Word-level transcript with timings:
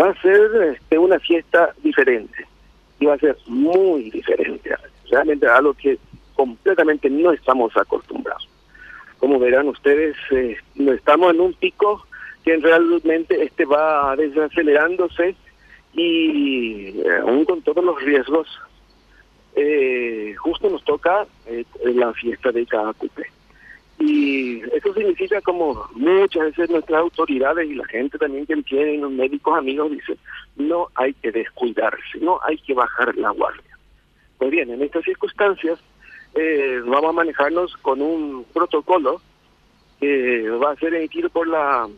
Va 0.00 0.10
a 0.10 0.22
ser 0.22 0.74
este, 0.74 0.98
una 0.98 1.18
fiesta 1.18 1.74
diferente 1.82 2.46
y 3.00 3.06
va 3.06 3.14
a 3.14 3.18
ser 3.18 3.36
muy 3.46 4.10
diferente, 4.10 4.74
realmente 5.10 5.46
algo 5.46 5.74
que 5.74 5.98
completamente 6.34 7.10
no 7.10 7.32
estamos 7.32 7.76
acostumbrados. 7.76 8.48
Como 9.18 9.38
verán 9.38 9.68
ustedes, 9.68 10.16
eh, 10.30 10.56
estamos 10.76 11.34
en 11.34 11.40
un 11.40 11.52
pico 11.54 12.06
que 12.44 12.56
realmente 12.56 13.42
este 13.42 13.64
va 13.64 14.14
desacelerándose 14.16 15.34
y 15.92 17.00
eh, 17.00 17.18
aún 17.22 17.44
con 17.44 17.62
todos 17.62 17.84
los 17.84 18.00
riesgos, 18.02 18.46
eh, 19.56 20.34
justo 20.38 20.70
nos 20.70 20.84
toca 20.84 21.26
eh, 21.46 21.64
la 21.82 22.12
fiesta 22.12 22.52
de 22.52 22.64
cada 22.66 22.92
cupé. 22.92 23.26
Y 24.00 24.60
eso 24.72 24.94
significa 24.94 25.40
como 25.40 25.88
muchas 25.94 26.44
veces 26.44 26.70
nuestras 26.70 27.00
autoridades 27.00 27.68
y 27.68 27.74
la 27.74 27.84
gente 27.86 28.16
también 28.16 28.46
que 28.46 28.56
tienen 28.62 29.00
los 29.00 29.10
médicos 29.10 29.58
amigos 29.58 29.90
dicen, 29.90 30.16
no 30.56 30.88
hay 30.94 31.14
que 31.14 31.32
descuidarse, 31.32 32.18
no 32.20 32.38
hay 32.44 32.58
que 32.58 32.74
bajar 32.74 33.16
la 33.16 33.30
guardia. 33.30 33.76
Pues 34.38 34.50
bien, 34.50 34.70
en 34.70 34.82
estas 34.82 35.04
circunstancias 35.04 35.80
eh, 36.34 36.80
vamos 36.86 37.10
a 37.10 37.12
manejarnos 37.12 37.76
con 37.78 38.00
un 38.00 38.44
protocolo 38.52 39.20
que 39.98 40.48
va 40.50 40.72
a 40.72 40.76
ser 40.76 40.94
emitido 40.94 41.28
por 41.28 41.48
la 41.48 41.88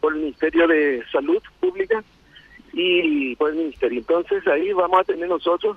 por 0.00 0.12
el 0.12 0.20
Ministerio 0.20 0.68
de 0.68 1.02
Salud 1.10 1.42
Pública 1.60 2.04
y 2.72 3.34
por 3.36 3.50
el 3.50 3.56
Ministerio. 3.56 3.98
Entonces 4.00 4.46
ahí 4.46 4.72
vamos 4.72 5.00
a 5.00 5.04
tener 5.04 5.28
nosotros 5.28 5.76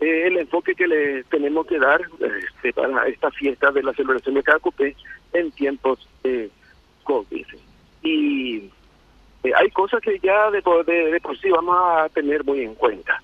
eh, 0.00 0.26
el 0.26 0.38
enfoque 0.38 0.74
que 0.74 0.86
le 0.86 1.24
tenemos 1.24 1.66
que 1.66 1.78
dar 1.78 2.00
este, 2.46 2.72
para 2.72 3.06
esta 3.08 3.30
fiesta 3.30 3.70
de 3.72 3.82
la 3.82 3.92
celebración 3.92 4.34
de 4.34 4.42
Cacupé 4.42 4.96
en 5.32 5.50
tiempos 5.52 6.08
de 6.22 6.50
COVID. 7.04 7.46
Y 8.02 8.70
eh, 9.44 9.52
hay 9.56 9.70
cosas 9.70 10.00
que 10.00 10.18
ya 10.20 10.50
de, 10.50 10.62
de, 10.86 11.10
de, 11.12 11.20
por 11.20 11.38
sí 11.38 11.50
vamos 11.50 11.76
a 11.78 12.08
tener 12.10 12.44
muy 12.44 12.62
en 12.62 12.74
cuenta. 12.74 13.22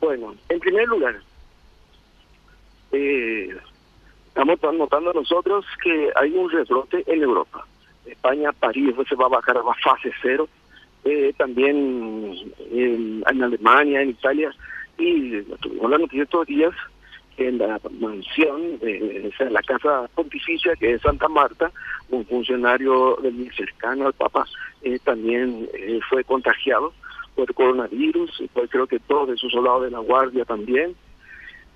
Bueno, 0.00 0.34
en 0.48 0.60
primer 0.60 0.86
lugar, 0.86 1.16
eh, 2.92 3.56
estamos 4.28 4.58
notando 4.74 5.12
nosotros 5.12 5.64
que 5.82 6.10
hay 6.14 6.30
un 6.30 6.50
rebrote 6.50 7.02
en 7.06 7.22
Europa. 7.22 7.66
España, 8.06 8.52
París 8.52 8.94
se 9.08 9.14
va 9.16 9.26
a 9.26 9.28
bajar 9.28 9.58
a 9.58 9.74
fase 9.82 10.10
cero, 10.22 10.48
eh, 11.04 11.32
también 11.36 12.52
en, 12.70 13.22
Alemania, 13.26 14.02
en 14.02 14.10
Italia, 14.10 14.52
y 14.98 15.42
tuvimos 15.60 15.90
la 15.90 15.98
noticia 15.98 16.24
estos 16.24 16.46
días 16.46 16.74
en 17.36 17.58
la 17.58 17.80
mansión, 18.00 18.78
eh, 18.82 19.30
en 19.38 19.52
la 19.52 19.62
casa 19.62 20.08
pontificia 20.14 20.74
que 20.74 20.94
es 20.94 21.02
Santa 21.02 21.28
Marta, 21.28 21.70
un 22.10 22.26
funcionario 22.26 23.16
del 23.22 23.50
cercano 23.54 24.06
al 24.06 24.12
Papa 24.12 24.44
eh, 24.82 24.98
también 25.04 25.68
eh, 25.72 26.00
fue 26.08 26.24
contagiado 26.24 26.92
por 27.36 27.54
coronavirus, 27.54 28.40
y 28.40 28.48
pues 28.48 28.68
creo 28.68 28.88
que 28.88 28.98
todos 28.98 29.28
de 29.28 29.36
sus 29.36 29.52
soldados 29.52 29.84
de 29.84 29.90
la 29.92 30.00
guardia 30.00 30.44
también. 30.44 30.96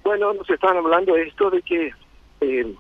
Bueno, 0.02 0.32
nos 0.32 0.50
estaban 0.50 0.78
hablando 0.78 1.14
de 1.14 1.22
esto 1.22 1.50
de 1.50 1.62
que 1.62 1.92
eh, 2.40 2.74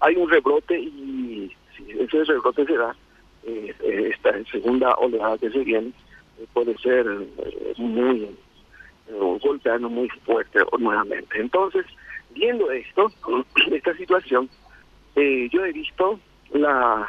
hay 0.00 0.16
un 0.16 0.28
rebrote 0.28 0.78
y 0.78 1.50
si 1.74 1.90
ese 1.92 2.24
rebrote 2.24 2.66
se 2.66 2.74
eh, 3.46 4.10
esta 4.12 4.32
segunda 4.50 4.94
oleada 4.96 5.38
que 5.38 5.50
se 5.50 5.60
viene 5.60 5.92
eh, 6.38 6.46
puede 6.52 6.76
ser 6.78 7.06
eh, 7.38 7.74
muy 7.78 8.28
golpeando 9.08 9.88
muy 9.88 10.08
fuerte 10.24 10.60
nuevamente. 10.78 11.40
Entonces, 11.40 11.86
viendo 12.30 12.70
esto, 12.70 13.12
esta 13.70 13.96
situación, 13.96 14.48
yo 15.14 15.64
he 15.64 15.72
visto 15.72 16.20
la 16.52 17.08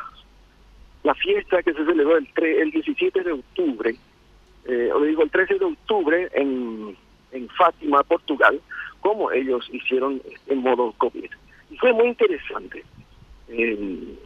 la 1.08 1.16
fiesta 1.16 1.64
que 1.64 1.74
se 1.74 1.86
celebró 1.86 2.18
el, 2.18 2.28
el 2.44 2.72
17 2.72 3.24
de 3.24 3.32
octubre, 3.32 3.96
eh, 4.66 4.90
o 4.94 5.02
digo 5.02 5.24
el 5.24 5.32
13 5.32 5.58
de 5.58 5.66
octubre 5.66 6.30
en, 6.34 6.98
en 7.32 7.48
Fátima, 7.50 8.04
Portugal, 8.04 8.60
como 9.00 9.32
ellos 9.32 9.70
hicieron 9.72 10.22
en 10.48 10.58
modo 10.58 10.94
COVID. 10.98 11.30
Y 11.72 11.78
fue 11.78 11.94
muy 11.94 12.08
interesante. 12.08 12.84
Eh, 13.48 14.18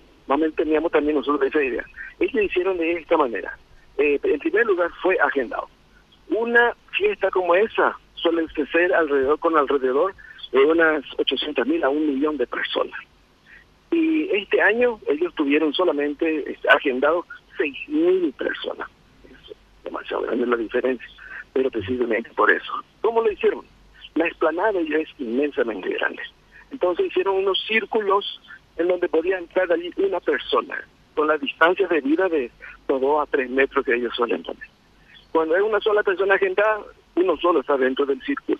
teníamos 0.56 0.92
también 0.92 1.18
nosotros 1.18 1.48
esa 1.48 1.64
idea. 1.64 1.86
Ellos 2.20 2.46
hicieron 2.46 2.78
de 2.78 2.94
esta 2.94 3.16
manera. 3.16 3.56
Eh, 3.98 4.20
en 4.24 4.40
primer 4.40 4.66
lugar 4.66 4.90
fue 5.04 5.18
agendado. 5.20 5.68
Una 6.32 6.74
fiesta 6.98 7.30
como 7.30 7.56
esa 7.56 7.98
suele 8.16 8.48
ser 8.72 8.94
alrededor 8.94 9.38
con 9.40 9.58
alrededor 9.58 10.14
de 10.52 10.60
unas 10.60 11.04
800 11.18 11.68
mil 11.68 11.84
a 11.84 11.90
un 11.90 12.08
millón 12.08 12.38
de 12.38 12.48
personas. 12.48 13.00
Y 13.92 14.30
este 14.32 14.62
año 14.62 15.00
ellos 15.08 15.34
tuvieron 15.36 15.74
solamente 15.74 16.50
este, 16.50 16.70
agendado 16.70 17.26
6 17.58 17.90
mil 17.90 18.34
personas. 18.34 18.88
Es 19.30 19.56
demasiado 19.84 20.24
grande 20.24 20.46
la 20.46 20.56
diferencia, 20.56 21.08
pero 21.54 21.70
precisamente 21.70 22.30
por 22.32 22.50
eso. 22.50 22.72
¿Cómo 23.02 23.22
lo 23.22 23.32
hicieron? 23.32 23.66
La 24.16 24.28
explanada 24.28 24.80
ya 24.82 24.98
es 25.00 25.10
inmensamente 25.20 25.90
grande. 25.90 26.24
Entonces 26.72 27.08
hicieron 27.08 27.36
unos 27.36 27.62
círculos 27.68 28.42
en 28.78 28.88
donde 28.88 29.10
podía 29.10 29.38
entrar 29.38 29.70
allí 29.72 29.92
una 29.98 30.22
persona, 30.22 30.82
con 31.14 31.28
las 31.28 31.42
distancias 31.42 31.90
de 31.90 32.00
vida 32.00 32.30
de 32.30 32.50
2 32.88 33.22
a 33.22 33.30
3 33.30 33.50
metros 33.50 33.86
que 33.86 33.96
ellos 33.96 34.14
suelen 34.16 34.44
poner. 34.44 34.70
Cuando 35.32 35.56
es 35.56 35.62
una 35.62 35.80
sola 35.80 36.04
persona 36.04 36.36
agendada, 36.36 36.82
uno 37.16 37.38
solo 37.38 37.62
está 37.62 37.78
dentro 37.78 38.06
del 38.06 38.22
círculo. 38.22 38.60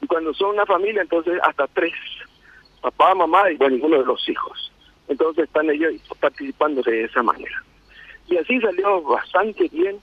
Y 0.00 0.06
cuando 0.06 0.32
son 0.34 0.50
una 0.50 0.66
familia, 0.66 1.02
entonces 1.02 1.38
hasta 1.42 1.66
tres, 1.68 1.94
papá, 2.80 3.14
mamá 3.14 3.50
y 3.50 3.56
bueno, 3.56 3.74
ninguno 3.74 3.98
de 3.98 4.06
los 4.06 4.28
hijos. 4.28 4.72
Entonces 5.08 5.44
están 5.44 5.70
ellos 5.70 5.94
participando 6.20 6.82
de 6.82 7.04
esa 7.04 7.22
manera. 7.22 7.62
Y 8.28 8.36
así 8.36 8.60
salió 8.60 9.02
bastante 9.02 9.68
bien. 9.68 9.98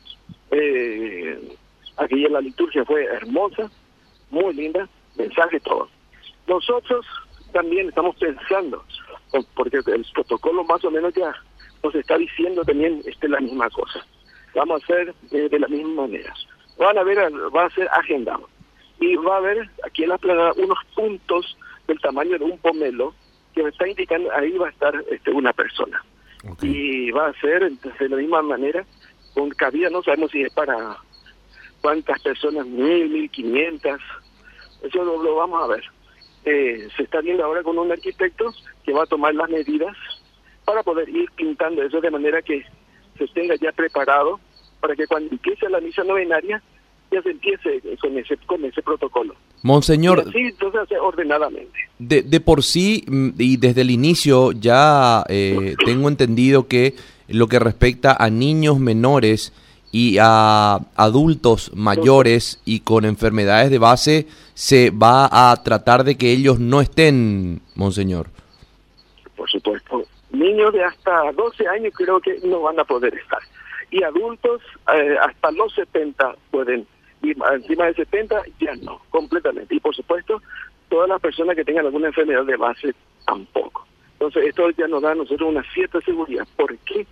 Eh, 0.51 1.57
aquella 1.97 2.29
la 2.29 2.41
liturgia 2.41 2.83
fue 2.85 3.05
hermosa, 3.05 3.69
muy 4.29 4.53
linda, 4.53 4.87
mensaje 5.17 5.59
todo. 5.59 5.89
Nosotros 6.47 7.05
también 7.53 7.89
estamos 7.89 8.15
pensando, 8.17 8.83
porque 9.55 9.77
el 9.77 10.05
protocolo 10.13 10.63
más 10.63 10.83
o 10.83 10.91
menos 10.91 11.13
ya 11.13 11.33
nos 11.83 11.95
está 11.95 12.17
diciendo 12.17 12.63
también 12.63 13.01
este 13.05 13.29
la 13.29 13.39
misma 13.39 13.69
cosa. 13.69 14.05
Vamos 14.55 14.81
a 14.81 14.83
hacer 14.85 15.13
eh, 15.31 15.49
de 15.49 15.59
la 15.59 15.67
misma 15.67 16.03
manera. 16.03 16.33
Van 16.77 16.97
a 16.97 17.03
ver, 17.03 17.17
va 17.55 17.65
a 17.65 17.69
ser 17.71 17.87
agendado. 17.91 18.49
Y 18.99 19.15
va 19.17 19.35
a 19.35 19.37
haber 19.37 19.69
aquí 19.85 20.03
en 20.03 20.09
la 20.09 20.17
plana 20.17 20.51
unos 20.55 20.77
puntos 20.95 21.57
del 21.87 21.99
tamaño 21.99 22.37
de 22.37 22.45
un 22.45 22.57
pomelo 22.59 23.13
que 23.53 23.63
me 23.63 23.69
está 23.69 23.87
indicando 23.87 24.31
ahí 24.33 24.51
va 24.57 24.67
a 24.67 24.71
estar 24.71 25.03
este, 25.09 25.31
una 25.31 25.53
persona. 25.53 26.03
Y 26.61 27.09
va 27.11 27.27
a 27.27 27.33
ser 27.39 27.71
de 27.71 28.09
la 28.09 28.17
misma 28.17 28.41
manera, 28.41 28.85
con 29.33 29.49
cabida 29.49 29.89
no 29.89 30.03
sabemos 30.03 30.31
si 30.31 30.43
es 30.43 30.53
para 30.53 30.97
cuántas 31.81 32.21
personas, 32.21 32.67
mil, 32.67 33.09
mil 33.09 33.29
quinientas, 33.31 33.99
eso 34.83 35.03
lo, 35.03 35.35
vamos 35.35 35.63
a 35.63 35.67
ver. 35.67 35.83
Eh, 36.45 36.87
se 36.95 37.03
está 37.03 37.21
viendo 37.21 37.43
ahora 37.43 37.63
con 37.63 37.79
un 37.79 37.91
arquitecto 37.91 38.53
que 38.83 38.93
va 38.93 39.03
a 39.03 39.07
tomar 39.07 39.33
las 39.33 39.49
medidas 39.49 39.95
para 40.63 40.83
poder 40.83 41.09
ir 41.09 41.29
pintando 41.31 41.81
eso 41.81 41.99
de 42.01 42.11
manera 42.11 42.41
que 42.41 42.63
se 43.17 43.27
tenga 43.27 43.55
ya 43.55 43.71
preparado 43.71 44.39
para 44.79 44.95
que 44.95 45.07
cuando 45.07 45.31
empiece 45.31 45.69
la 45.69 45.79
misa 45.79 46.03
novenaria 46.03 46.61
ya 47.11 47.21
se 47.21 47.31
empiece 47.31 47.81
con 47.99 48.17
ese 48.17 48.37
con 48.45 48.65
ese 48.65 48.81
protocolo. 48.81 49.35
Monseñor, 49.61 50.31
sí, 50.31 50.39
entonces 50.39 50.81
ordenadamente. 51.01 51.71
De, 51.97 52.21
de 52.21 52.39
por 52.39 52.63
sí 52.63 53.03
mm, 53.07 53.29
y 53.37 53.57
desde 53.57 53.81
el 53.81 53.91
inicio 53.91 54.51
ya 54.51 55.23
eh, 55.29 55.75
tengo 55.85 56.07
entendido 56.07 56.67
que 56.67 56.95
lo 57.27 57.47
que 57.47 57.59
respecta 57.59 58.15
a 58.17 58.29
niños 58.29 58.79
menores 58.79 59.53
y 59.91 60.17
a 60.19 60.81
adultos 60.95 61.71
mayores 61.73 62.59
y 62.65 62.81
con 62.81 63.05
enfermedades 63.05 63.71
de 63.71 63.77
base 63.77 64.27
se 64.53 64.89
va 64.89 65.29
a 65.31 65.55
tratar 65.63 66.03
de 66.03 66.15
que 66.15 66.31
ellos 66.31 66.59
no 66.59 66.81
estén, 66.81 67.61
monseñor. 67.75 68.34
Niños 70.45 70.73
de 70.73 70.83
hasta 70.83 71.31
12 71.31 71.67
años 71.67 71.93
creo 71.95 72.19
que 72.19 72.37
no 72.43 72.61
van 72.61 72.79
a 72.79 72.83
poder 72.83 73.15
estar 73.15 73.41
y 73.91 74.03
adultos 74.03 74.61
eh, 74.93 75.15
hasta 75.21 75.51
los 75.51 75.73
70 75.73 76.35
pueden 76.51 76.85
ir 77.21 77.37
encima 77.53 77.85
de 77.85 77.93
70 77.93 78.43
ya 78.59 78.75
no, 78.83 79.01
completamente. 79.09 79.75
Y 79.75 79.79
por 79.79 79.95
supuesto, 79.95 80.41
todas 80.89 81.09
las 81.09 81.21
personas 81.21 81.55
que 81.55 81.63
tengan 81.63 81.85
alguna 81.85 82.07
enfermedad 82.07 82.45
de 82.45 82.57
base 82.57 82.93
tampoco. 83.25 83.87
Entonces, 84.13 84.45
esto 84.47 84.69
ya 84.71 84.87
nos 84.87 85.01
da 85.01 85.11
a 85.11 85.15
nosotros 85.15 85.49
una 85.49 85.63
cierta 85.73 85.99
seguridad. 86.01 86.47
¿Por 86.55 86.77
qué? 86.79 87.05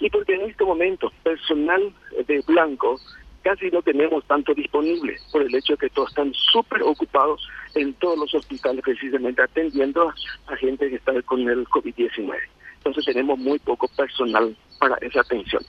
Y 0.00 0.08
porque 0.10 0.34
en 0.34 0.42
este 0.42 0.64
momento 0.64 1.12
personal 1.22 1.92
de 2.26 2.42
blanco 2.46 2.98
casi 3.42 3.70
no 3.70 3.82
tenemos 3.82 4.24
tanto 4.24 4.54
disponible 4.54 5.16
por 5.32 5.42
el 5.42 5.54
hecho 5.54 5.74
de 5.74 5.78
que 5.78 5.90
todos 5.90 6.10
están 6.10 6.32
súper 6.34 6.82
ocupados 6.82 7.46
en 7.74 7.92
todos 7.94 8.18
los 8.18 8.34
hospitales 8.34 8.82
precisamente 8.84 9.42
atendiendo 9.42 10.12
a, 10.46 10.56
gente 10.56 10.88
que 10.90 10.96
está 10.96 11.20
con 11.22 11.48
el 11.48 11.66
COVID-19. 11.66 12.36
Entonces 12.80 13.04
tenemos 13.04 13.38
muy 13.38 13.58
poco 13.58 13.88
personal 13.88 14.56
para 14.78 14.96
esa 14.96 15.20
atención. 15.20 15.62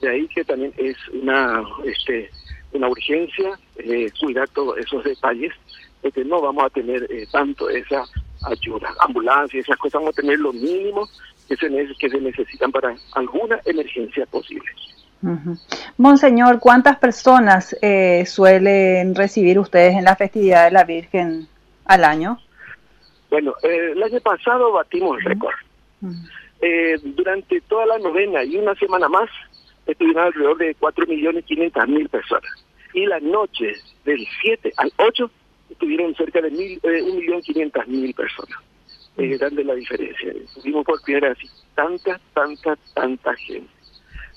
De 0.00 0.10
ahí 0.10 0.28
que 0.28 0.44
también 0.44 0.72
es 0.76 0.96
una 1.12 1.62
este 1.84 2.30
una 2.72 2.88
urgencia 2.88 3.58
eh, 3.76 4.10
cuidar 4.20 4.48
todos 4.50 4.78
esos 4.78 5.02
detalles, 5.02 5.52
porque 6.00 6.24
no 6.24 6.40
vamos 6.40 6.64
a 6.64 6.70
tener 6.70 7.06
eh, 7.10 7.26
tanto 7.32 7.68
esa 7.68 8.04
ayuda, 8.44 8.94
ambulancia, 9.00 9.60
esas 9.60 9.76
cosas, 9.76 10.00
vamos 10.00 10.16
a 10.16 10.20
tener 10.20 10.38
lo 10.38 10.52
mínimo 10.52 11.08
que 11.48 11.56
se, 11.56 11.68
que 11.98 12.08
se 12.08 12.20
necesitan 12.20 12.70
para 12.70 12.94
alguna 13.12 13.60
emergencia 13.64 14.24
posible. 14.26 14.70
Monseñor, 15.98 16.60
¿cuántas 16.60 16.96
personas 16.98 17.76
eh, 17.82 18.24
suelen 18.24 19.14
recibir 19.14 19.58
ustedes 19.58 19.94
en 19.94 20.04
la 20.04 20.16
festividad 20.16 20.64
de 20.64 20.70
la 20.70 20.84
Virgen 20.84 21.46
al 21.84 22.04
año? 22.04 22.40
Bueno, 23.28 23.54
eh, 23.62 23.92
el 23.92 24.02
año 24.02 24.20
pasado 24.20 24.72
batimos 24.72 25.18
el 25.18 25.24
récord. 25.24 25.54
Eh, 26.62 26.98
durante 27.02 27.60
toda 27.62 27.86
la 27.86 27.98
novena 27.98 28.44
y 28.44 28.56
una 28.56 28.74
semana 28.74 29.08
más 29.08 29.30
estuvieron 29.86 30.24
alrededor 30.24 30.58
de 30.58 30.76
4.500.000 30.76 32.08
personas. 32.08 32.50
Y 32.92 33.06
la 33.06 33.20
noche 33.20 33.72
del 34.04 34.26
7 34.42 34.72
al 34.76 34.92
8 34.96 35.30
estuvieron 35.70 36.14
cerca 36.14 36.40
de 36.42 36.50
mil, 36.50 36.80
eh, 36.82 37.02
1.500.000 37.02 38.14
personas. 38.14 38.58
Es 39.16 39.38
grande 39.38 39.64
la 39.64 39.74
diferencia. 39.74 40.32
Tuvimos 40.54 40.84
por 40.84 41.00
primera 41.02 41.32
así 41.32 41.48
tanta, 41.74 42.20
tanta, 42.34 42.76
tanta 42.94 43.34
gente. 43.36 43.70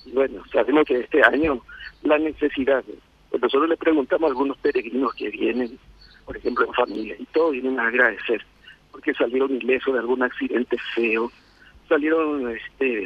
Y 0.05 0.11
bueno, 0.11 0.43
sabemos 0.51 0.85
que 0.85 0.99
este 0.99 1.23
año 1.23 1.61
la 2.03 2.17
necesidad, 2.17 2.83
pues 3.29 3.41
nosotros 3.41 3.69
le 3.69 3.77
preguntamos 3.77 4.27
a 4.27 4.31
algunos 4.31 4.57
peregrinos 4.57 5.13
que 5.13 5.29
vienen, 5.29 5.77
por 6.25 6.37
ejemplo, 6.37 6.65
en 6.65 6.73
familia, 6.73 7.15
y 7.17 7.25
todos 7.25 7.51
vienen 7.51 7.79
a 7.79 7.87
agradecer, 7.87 8.45
porque 8.91 9.13
salieron 9.13 9.55
ilesos 9.55 9.93
de 9.93 9.99
algún 9.99 10.23
accidente 10.23 10.77
feo, 10.95 11.31
salieron 11.93 12.49
este 12.49 13.03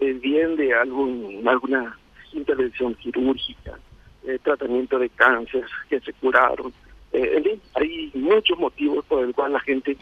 eh, 0.00 0.12
bien 0.14 0.56
de 0.56 0.72
algún 0.72 1.46
alguna 1.46 1.98
intervención 2.32 2.94
quirúrgica, 2.94 3.78
eh, 4.26 4.38
tratamiento 4.42 4.98
de 4.98 5.10
cáncer 5.10 5.64
que 5.90 6.00
se 6.00 6.12
curaron. 6.14 6.72
Eh, 7.12 7.58
hay 7.74 8.10
muchos 8.14 8.58
motivos 8.58 9.04
por 9.06 9.24
el 9.24 9.34
cual 9.34 9.52
la 9.52 9.60
gente 9.60 9.96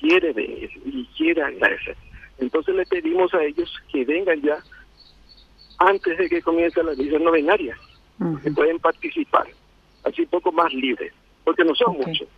quiere 0.00 0.32
ver 0.32 0.70
y 0.86 1.06
quiere 1.16 1.42
agradecer. 1.42 1.96
Entonces 2.38 2.74
le 2.74 2.86
pedimos 2.86 3.34
a 3.34 3.42
ellos 3.42 3.70
que 3.92 4.04
vengan 4.06 4.40
ya 4.40 4.58
antes 5.78 6.16
de 6.16 6.28
que 6.30 6.40
comience 6.40 6.82
la 6.82 6.94
misa 6.94 7.18
novenaria, 7.18 7.76
que 8.42 8.50
pueden 8.52 8.78
participar, 8.78 9.48
así 10.04 10.22
un 10.22 10.28
poco 10.28 10.52
más 10.52 10.72
libres, 10.72 11.12
porque 11.44 11.64
no 11.64 11.74
son 11.74 11.96
muchos. 11.96 12.28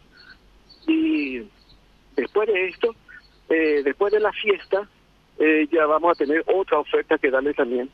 Y 0.86 1.42
después 2.16 2.48
de 2.48 2.68
esto, 2.68 2.94
eh, 3.50 3.82
después 3.84 4.12
de 4.12 4.20
la 4.20 4.32
fiesta, 4.32 4.88
eh, 5.38 5.66
ya 5.70 5.86
vamos 5.86 6.12
a 6.12 6.24
tener 6.24 6.44
otra 6.46 6.78
oferta 6.78 7.18
que 7.18 7.30
darle 7.30 7.54
también, 7.54 7.90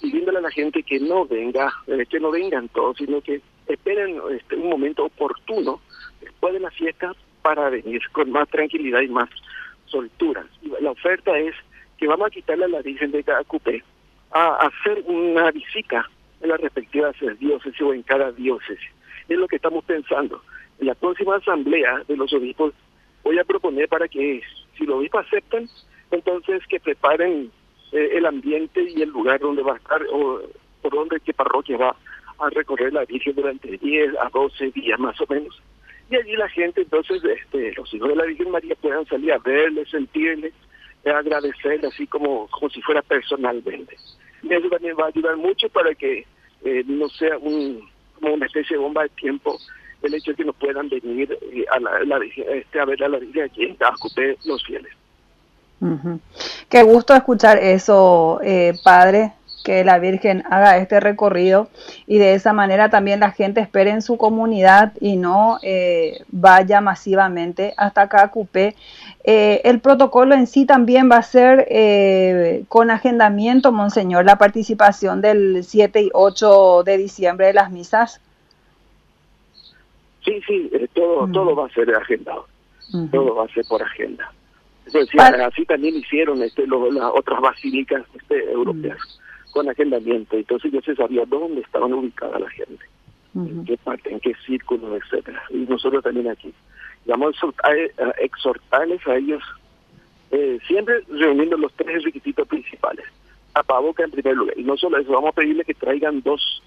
pidiéndole 0.00 0.38
a 0.38 0.42
la 0.42 0.50
gente 0.50 0.82
que 0.82 1.00
no 1.00 1.26
venga, 1.26 1.72
eh, 1.86 2.06
que 2.08 2.20
no 2.20 2.30
vengan 2.30 2.68
todos, 2.68 2.96
sino 2.96 3.20
que 3.20 3.40
esperen 3.66 4.20
este, 4.30 4.56
un 4.56 4.70
momento 4.70 5.04
oportuno 5.04 5.80
después 6.20 6.52
de 6.54 6.60
la 6.60 6.70
fiesta 6.70 7.12
para 7.42 7.70
venir 7.70 8.02
con 8.12 8.30
más 8.30 8.48
tranquilidad 8.48 9.00
y 9.00 9.08
más 9.08 9.28
soltura. 9.86 10.46
la 10.80 10.90
oferta 10.90 11.36
es 11.38 11.54
que 11.98 12.06
vamos 12.06 12.28
a 12.28 12.30
quitarle 12.30 12.64
a 12.64 12.68
la 12.68 12.82
Virgen 12.82 13.10
de 13.10 13.24
cada 13.24 13.44
cupé 13.44 13.82
a 14.30 14.66
hacer 14.66 15.02
una 15.06 15.50
visita 15.50 16.08
en 16.40 16.48
las 16.48 16.60
respectivas 16.60 17.14
diócesis 17.38 17.80
o 17.82 17.92
en 17.92 18.02
cada 18.02 18.32
diócesis. 18.32 18.90
Es 19.28 19.38
lo 19.38 19.48
que 19.48 19.56
estamos 19.56 19.84
pensando. 19.84 20.42
En 20.78 20.86
la 20.86 20.94
próxima 20.94 21.36
asamblea 21.36 22.02
de 22.08 22.16
los 22.16 22.32
obispos 22.32 22.72
voy 23.22 23.38
a 23.38 23.44
proponer 23.44 23.88
para 23.88 24.08
que, 24.08 24.42
si 24.78 24.86
los 24.86 24.96
obispos 24.96 25.26
aceptan, 25.26 25.68
entonces 26.10 26.62
que 26.68 26.80
preparen 26.80 27.50
eh, 27.92 28.08
el 28.12 28.26
ambiente 28.26 28.82
y 28.82 29.02
el 29.02 29.10
lugar 29.10 29.40
donde 29.40 29.62
va 29.62 29.74
a 29.74 29.78
estar 29.78 30.02
o 30.12 30.40
por 30.82 30.94
donde 30.94 31.20
qué 31.20 31.32
parroquia 31.32 31.76
va 31.76 31.96
a 32.38 32.50
recorrer 32.50 32.92
la 32.92 33.04
Virgen 33.04 33.34
durante 33.34 33.76
10 33.76 34.14
a 34.18 34.30
12 34.30 34.70
días 34.70 34.98
más 34.98 35.20
o 35.20 35.26
menos. 35.28 35.60
Y 36.10 36.16
allí 36.16 36.34
la 36.36 36.48
gente, 36.48 36.82
entonces, 36.82 37.22
este, 37.22 37.72
los 37.74 37.92
hijos 37.94 38.08
de 38.08 38.16
la 38.16 38.24
Virgen 38.24 38.50
María 38.50 38.74
puedan 38.76 39.06
salir 39.06 39.32
a 39.32 39.38
verle, 39.38 39.84
sentirle, 39.86 40.52
agradecerle 41.04 41.86
así 41.86 42.06
como, 42.06 42.48
como 42.48 42.68
si 42.70 42.82
fuera 42.82 43.02
personalmente. 43.02 43.96
Y 44.42 44.52
eso 44.52 44.68
también 44.68 44.96
va 44.98 45.04
a 45.04 45.08
ayudar 45.08 45.36
mucho 45.36 45.68
para 45.68 45.94
que 45.94 46.26
eh, 46.64 46.84
no 46.86 47.08
sea 47.10 47.38
un, 47.38 47.88
como 48.18 48.34
una 48.34 48.46
especie 48.46 48.76
de 48.76 48.82
bomba 48.82 49.02
de 49.02 49.10
tiempo 49.10 49.56
el 50.02 50.14
hecho 50.14 50.30
de 50.30 50.38
que 50.38 50.44
no 50.44 50.52
puedan 50.54 50.88
venir 50.88 51.38
eh, 51.52 51.64
a, 51.70 51.78
la, 51.78 52.18
este, 52.24 52.80
a 52.80 52.84
ver 52.86 53.04
a 53.04 53.08
la 53.08 53.18
Virgen 53.18 53.44
aquí 53.44 53.64
en 53.64 53.74
Cascupé 53.76 54.36
los 54.44 54.64
fieles. 54.64 54.92
Qué 56.68 56.82
gusto 56.82 57.14
escuchar 57.14 57.58
eso, 57.58 58.40
eh, 58.42 58.74
padre, 58.84 59.32
que 59.62 59.84
la 59.84 59.98
Virgen 59.98 60.42
haga 60.50 60.78
este 60.78 61.00
recorrido 61.00 61.68
y 62.06 62.18
de 62.18 62.34
esa 62.34 62.52
manera 62.52 62.88
también 62.88 63.20
la 63.20 63.30
gente 63.30 63.60
espere 63.60 63.90
en 63.90 64.02
su 64.02 64.16
comunidad 64.16 64.92
y 65.00 65.16
no 65.16 65.58
eh, 65.62 66.22
vaya 66.28 66.80
masivamente 66.80 67.74
hasta 67.76 68.02
acá 68.02 68.28
Cupé. 68.28 68.74
Eh, 69.24 69.60
el 69.64 69.80
protocolo 69.80 70.34
en 70.34 70.46
sí 70.46 70.64
también 70.64 71.10
va 71.10 71.16
a 71.16 71.22
ser 71.22 71.66
eh, 71.68 72.64
con 72.68 72.90
agendamiento, 72.90 73.70
Monseñor, 73.70 74.24
la 74.24 74.38
participación 74.38 75.20
del 75.20 75.62
7 75.62 76.02
y 76.02 76.10
8 76.12 76.82
de 76.84 76.96
diciembre 76.96 77.46
de 77.46 77.54
las 77.54 77.70
misas. 77.70 78.20
Sí, 80.24 80.40
sí, 80.46 80.70
todo, 80.94 81.26
todo 81.28 81.54
va 81.54 81.66
a 81.66 81.70
ser 81.70 81.94
agendado, 81.94 82.46
todo 83.10 83.34
va 83.34 83.44
a 83.44 83.48
ser 83.48 83.64
por 83.68 83.82
agenda. 83.82 84.30
Así 85.44 85.64
también 85.64 85.96
hicieron 85.96 86.42
este, 86.42 86.66
las 86.66 87.12
otras 87.14 87.40
basílicas 87.40 88.02
este, 88.14 88.50
europeas 88.52 88.98
con 89.52 89.68
agendamiento. 89.68 90.36
Entonces 90.36 90.72
yo 90.72 90.80
se 90.80 90.94
sabía 90.94 91.24
dónde 91.26 91.60
estaban 91.60 91.92
ubicadas 91.92 92.40
la 92.40 92.50
gente, 92.50 92.84
en 93.34 93.64
qué 93.64 93.76
parte, 93.78 94.12
en 94.12 94.20
qué 94.20 94.34
círculo, 94.46 94.96
etcétera. 94.96 95.42
Y 95.50 95.58
nosotros 95.58 96.02
también 96.02 96.28
aquí. 96.28 96.52
Vamos 97.06 97.36
a 97.64 97.72
exhortarles 98.22 99.06
a 99.06 99.16
ellos, 99.16 99.42
eh, 100.30 100.58
siempre 100.66 101.02
reuniendo 101.08 101.56
los 101.56 101.72
tres 101.74 102.04
requisitos 102.04 102.46
principales. 102.46 103.06
Tapaboca 103.52 104.04
en 104.04 104.10
primer 104.12 104.36
lugar. 104.36 104.58
Y 104.58 104.62
no 104.62 104.76
solo 104.76 104.98
eso, 104.98 105.12
vamos 105.12 105.30
a 105.30 105.34
pedirle 105.34 105.64
que 105.64 105.74
traigan 105.74 106.22
dos, 106.22 106.62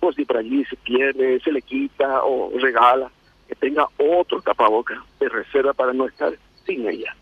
pues 0.00 0.16
si 0.16 0.24
por 0.24 0.36
allí 0.36 0.64
se 0.66 0.76
pierde, 0.76 1.40
se 1.40 1.52
le 1.52 1.62
quita 1.62 2.22
o 2.24 2.52
regala, 2.58 3.10
que 3.48 3.54
tenga 3.54 3.86
otro 3.96 4.42
tapaboca 4.42 5.02
de 5.18 5.28
reserva 5.28 5.72
para 5.72 5.92
no 5.92 6.06
estar 6.06 6.34
sin 6.66 6.86
ella. 6.88 7.16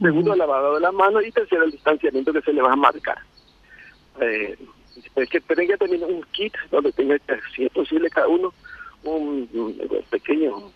Segundo, 0.00 0.32
el 0.32 0.38
lavado 0.38 0.74
de 0.74 0.80
la 0.80 0.92
mano 0.92 1.20
y 1.20 1.30
tercero, 1.30 1.64
el 1.64 1.72
distanciamiento 1.72 2.32
que 2.32 2.40
se 2.40 2.52
le 2.52 2.62
va 2.62 2.72
a 2.72 2.76
marcar 2.76 3.18
eh, 4.20 4.56
es 5.16 5.28
que 5.28 5.40
tenga 5.40 5.76
también 5.76 6.04
un 6.04 6.22
kit 6.32 6.54
donde 6.70 6.92
tenga, 6.92 7.16
si 7.54 7.64
es 7.64 7.72
posible, 7.72 8.10
cada 8.10 8.28
uno 8.28 8.52
un, 9.04 9.48
pequeño 10.10 10.70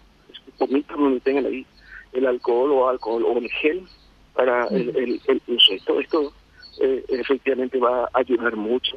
pomito 0.58 0.94
donde 0.96 1.20
tengan 1.20 1.46
ahí 1.46 1.66
el 2.12 2.26
alcohol 2.26 2.70
o 2.72 2.88
alcohol 2.88 3.24
o 3.24 3.38
el 3.38 3.48
gel 3.50 3.86
para 4.34 4.66
el, 4.68 5.20
el, 5.26 5.42
uso. 5.46 6.00
Esto 6.00 6.32
eh, 6.80 7.04
efectivamente 7.08 7.78
va 7.78 8.04
a 8.04 8.10
ayudar 8.14 8.56
mucho 8.56 8.96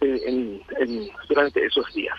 eh, 0.00 0.20
en, 0.26 0.62
en, 0.78 1.08
durante 1.28 1.64
esos 1.64 1.92
días. 1.94 2.16